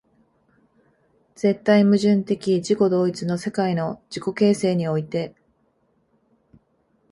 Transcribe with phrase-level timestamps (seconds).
[1.35, 5.35] 絶対矛盾的自己同一の世界の自己形成において、